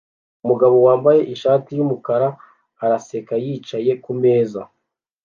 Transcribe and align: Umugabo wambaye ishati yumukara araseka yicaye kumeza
Umugabo 0.43 0.75
wambaye 0.87 1.21
ishati 1.33 1.69
yumukara 1.77 2.27
araseka 2.83 3.33
yicaye 3.45 3.91
kumeza 4.03 4.61